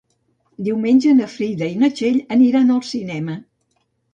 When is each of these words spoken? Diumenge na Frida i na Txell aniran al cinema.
Diumenge 0.67 1.11
na 1.17 1.27
Frida 1.33 1.67
i 1.73 1.77
na 1.83 1.91
Txell 1.99 2.19
aniran 2.37 2.77
al 2.79 2.83
cinema. 2.93 3.37